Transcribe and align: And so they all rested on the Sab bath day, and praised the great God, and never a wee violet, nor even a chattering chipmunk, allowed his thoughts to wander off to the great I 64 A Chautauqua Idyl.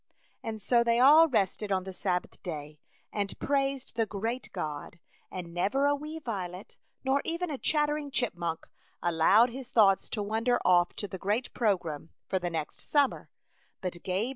And 0.41 0.59
so 0.59 0.83
they 0.83 0.97
all 0.99 1.27
rested 1.27 1.71
on 1.71 1.83
the 1.83 1.93
Sab 1.93 2.23
bath 2.23 2.41
day, 2.41 2.79
and 3.13 3.37
praised 3.37 3.95
the 3.95 4.07
great 4.07 4.51
God, 4.51 4.99
and 5.29 5.53
never 5.53 5.85
a 5.85 5.93
wee 5.93 6.17
violet, 6.17 6.79
nor 7.03 7.21
even 7.23 7.51
a 7.51 7.59
chattering 7.59 8.09
chipmunk, 8.09 8.67
allowed 9.03 9.51
his 9.51 9.69
thoughts 9.69 10.09
to 10.09 10.23
wander 10.23 10.59
off 10.65 10.95
to 10.95 11.07
the 11.07 11.19
great 11.19 11.49
I 11.55 11.61
64 11.61 12.07
A 12.33 13.27
Chautauqua 13.27 13.27
Idyl. 13.93 14.29